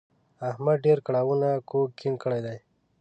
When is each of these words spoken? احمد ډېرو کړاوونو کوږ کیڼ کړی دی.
احمد 0.49 0.77
ډېرو 0.85 1.01
کړاوونو 1.07 1.49
کوږ 1.69 1.87
کیڼ 1.99 2.13
کړی 2.23 2.39
دی. 2.45 2.57